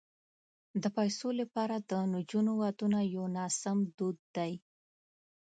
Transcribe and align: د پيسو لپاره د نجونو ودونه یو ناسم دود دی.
د 0.81 0.83
پيسو 0.97 1.27
لپاره 1.41 1.75
د 1.89 1.91
نجونو 2.13 2.51
ودونه 2.61 2.99
یو 3.15 3.25
ناسم 3.37 3.77
دود 3.97 4.17
دی. 4.35 4.53